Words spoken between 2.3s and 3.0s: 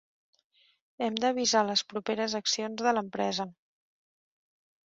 accions de